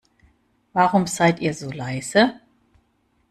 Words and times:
Warum 0.73 1.05
seid 1.05 1.41
ihr 1.41 1.53
so 1.53 1.69
leise? 1.71 2.39